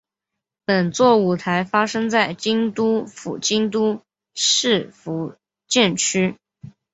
[0.65, 4.01] 本作舞台发生在京都府京都
[4.33, 5.35] 市伏
[5.67, 6.39] 见区。